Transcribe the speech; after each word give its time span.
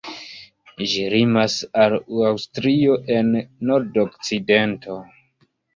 Ĝi 0.93 1.03
limas 1.15 1.59
al 1.83 1.97
Aŭstrio 2.31 2.99
en 3.19 3.33
la 3.37 3.47
nordokcidento. 3.73 5.03